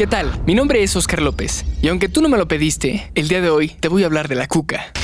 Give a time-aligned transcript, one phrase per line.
[0.00, 0.32] ¿Qué tal?
[0.46, 3.50] Mi nombre es Oscar López y aunque tú no me lo pediste, el día de
[3.50, 4.94] hoy te voy a hablar de la cuca.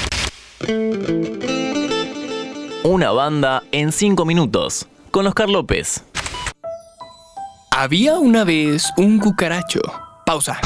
[2.83, 6.03] Una banda en 5 minutos con Oscar López.
[7.71, 9.83] Había una vez un cucaracho.
[10.25, 10.59] Pausa.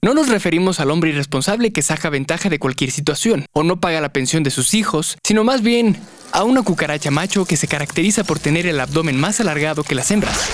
[0.00, 4.00] No nos referimos al hombre irresponsable que saca ventaja de cualquier situación o no paga
[4.00, 6.00] la pensión de sus hijos, sino más bien
[6.30, 10.12] a una cucaracha macho que se caracteriza por tener el abdomen más alargado que las
[10.12, 10.48] hembras.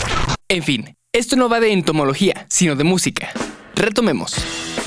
[0.48, 3.32] En fin, esto no va de entomología, sino de música.
[3.74, 4.34] Retomemos.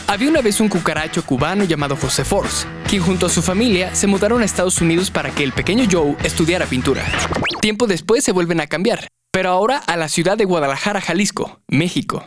[0.07, 4.07] Había una vez un cucaracho cubano llamado José Force, quien junto a su familia se
[4.07, 7.05] mudaron a Estados Unidos para que el pequeño Joe estudiara pintura.
[7.61, 12.23] Tiempo después se vuelven a cambiar, pero ahora a la ciudad de Guadalajara, Jalisco, México.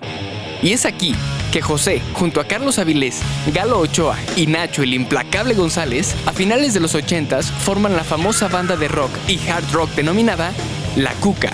[0.62, 1.16] Y es aquí
[1.52, 3.20] que José, junto a Carlos Avilés,
[3.52, 8.46] Galo Ochoa y Nacho el implacable González, a finales de los 80 forman la famosa
[8.46, 10.52] banda de rock y hard rock denominada
[10.94, 11.52] La Cuca.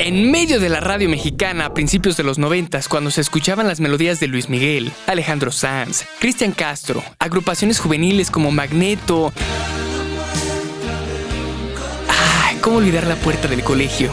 [0.00, 3.80] En medio de la radio mexicana a principios de los 90, cuando se escuchaban las
[3.80, 9.32] melodías de Luis Miguel, Alejandro Sanz, Cristian Castro, agrupaciones juveniles como Magneto.
[12.08, 12.58] ¡Ay!
[12.60, 14.12] ¿Cómo olvidar la puerta del colegio?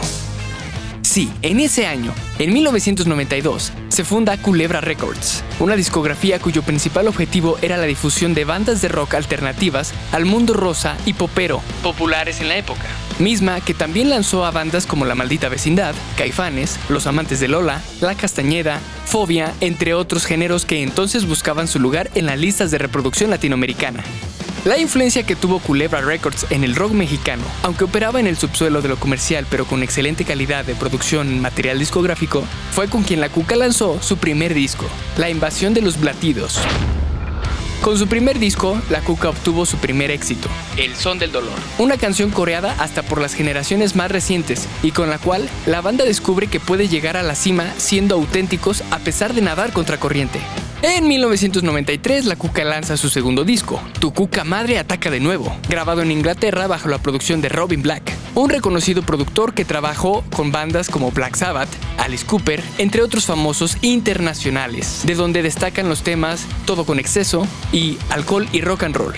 [1.15, 7.57] Sí, en ese año, en 1992, se funda Culebra Records, una discografía cuyo principal objetivo
[7.61, 12.49] era la difusión de bandas de rock alternativas al mundo rosa y popero, populares en
[12.49, 12.83] la época.
[13.17, 17.81] Misma que también lanzó a bandas como La Maldita Vecindad, Caifanes, Los Amantes de Lola,
[18.01, 22.77] La Castañeda, Fobia, entre otros géneros que entonces buscaban su lugar en las listas de
[22.77, 24.03] reproducción latinoamericana.
[24.65, 28.81] La influencia que tuvo Culebra Records en el rock mexicano, aunque operaba en el subsuelo
[28.81, 33.21] de lo comercial pero con excelente calidad de producción en material discográfico, fue con quien
[33.21, 34.85] la Cuca lanzó su primer disco,
[35.17, 36.59] La Invasión de los Blatidos.
[37.81, 41.97] Con su primer disco, la Cuca obtuvo su primer éxito, El Son del Dolor, una
[41.97, 46.47] canción coreada hasta por las generaciones más recientes y con la cual la banda descubre
[46.47, 50.39] que puede llegar a la cima siendo auténticos a pesar de nadar contra corriente.
[50.87, 56.03] En 1993, la Cuca lanza su segundo disco, Tu Cuca Madre Ataca de Nuevo, grabado
[56.03, 60.89] en Inglaterra bajo la producción de Robin Black, un reconocido productor que trabajó con bandas
[60.89, 66.85] como Black Sabbath, Alice Cooper, entre otros famosos internacionales, de donde destacan los temas Todo
[66.85, 69.15] con exceso y Alcohol y Rock and Roll.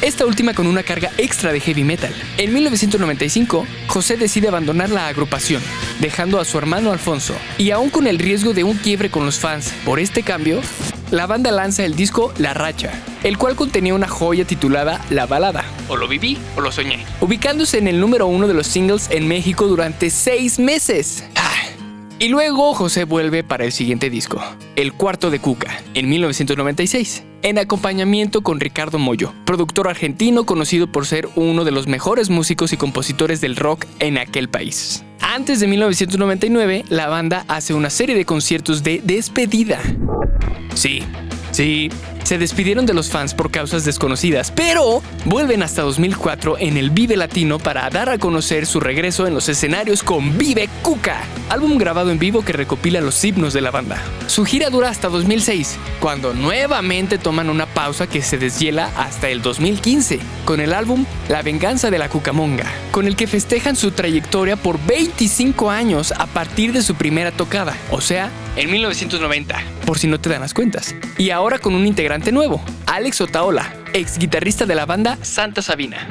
[0.00, 2.14] Esta última con una carga extra de heavy metal.
[2.36, 5.60] En 1995, José decide abandonar la agrupación,
[5.98, 9.40] dejando a su hermano Alfonso, y aún con el riesgo de un quiebre con los
[9.40, 10.60] fans por este cambio,
[11.10, 12.92] la banda lanza el disco La Racha,
[13.24, 17.78] el cual contenía una joya titulada La Balada, o lo viví o lo soñé, ubicándose
[17.78, 21.24] en el número uno de los singles en México durante seis meses.
[22.20, 24.42] Y luego José vuelve para el siguiente disco,
[24.74, 31.06] El Cuarto de Cuca, en 1996, en acompañamiento con Ricardo Mollo, productor argentino conocido por
[31.06, 35.04] ser uno de los mejores músicos y compositores del rock en aquel país.
[35.20, 39.78] Antes de 1999, la banda hace una serie de conciertos de despedida.
[40.74, 41.02] Sí,
[41.58, 41.90] sí,
[42.22, 47.16] se despidieron de los fans por causas desconocidas, pero vuelven hasta 2004 en el Vive
[47.16, 52.12] Latino para dar a conocer su regreso en los escenarios con Vive Cuca, álbum grabado
[52.12, 54.00] en vivo que recopila los himnos de la banda.
[54.28, 59.42] Su gira dura hasta 2006, cuando nuevamente toman una pausa que se deshiela hasta el
[59.42, 64.54] 2015, con el álbum La venganza de la Cucamonga, con el que festejan su trayectoria
[64.54, 70.08] por 25 años a partir de su primera tocada, o sea, en 1990, por si
[70.08, 70.94] no te dan las cuentas.
[71.16, 76.08] Y ahora con un integrante nuevo, Alex Otaola, ex guitarrista de la banda Santa Sabina.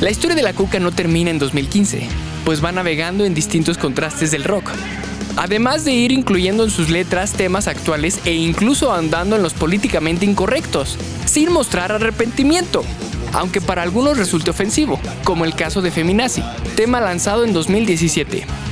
[0.00, 2.08] La historia de la Cuca no termina en 2015,
[2.44, 4.70] pues va navegando en distintos contrastes del rock.
[5.36, 10.26] Además de ir incluyendo en sus letras temas actuales e incluso andando en los políticamente
[10.26, 12.82] incorrectos, sin mostrar arrepentimiento,
[13.34, 16.42] aunque para algunos resulte ofensivo, como el caso de Feminazi,
[16.74, 18.69] tema lanzado en 2017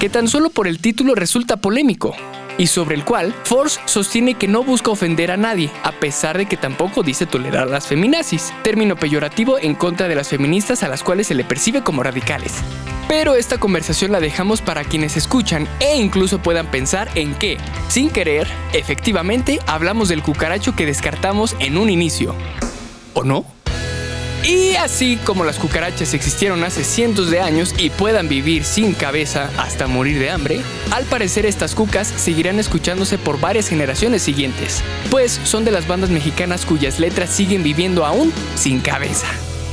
[0.00, 2.16] que tan solo por el título resulta polémico,
[2.56, 6.46] y sobre el cual Force sostiene que no busca ofender a nadie, a pesar de
[6.46, 11.04] que tampoco dice tolerar las feminazis, término peyorativo en contra de las feministas a las
[11.04, 12.54] cuales se le percibe como radicales.
[13.08, 17.58] Pero esta conversación la dejamos para quienes escuchan e incluso puedan pensar en que,
[17.88, 22.34] sin querer, efectivamente hablamos del cucaracho que descartamos en un inicio.
[23.12, 23.44] ¿O no?
[24.44, 29.50] Y así como las cucarachas existieron hace cientos de años y puedan vivir sin cabeza
[29.58, 30.60] hasta morir de hambre,
[30.90, 36.10] al parecer estas cucas seguirán escuchándose por varias generaciones siguientes, pues son de las bandas
[36.10, 39.26] mexicanas cuyas letras siguen viviendo aún sin cabeza.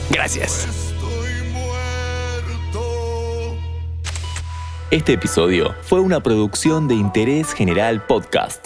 [0.10, 0.68] Gracias.
[4.90, 8.66] Este episodio fue una producción de Interés General Podcast